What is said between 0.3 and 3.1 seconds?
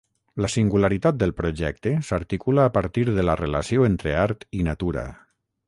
La singularitat del projecte s’articula a partir